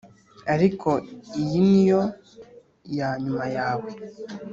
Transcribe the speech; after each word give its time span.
ariko 0.53 0.89
iyi 1.41 1.59
niyo 1.69 2.01
yanyuma 2.97 3.45
yawe 3.55 3.89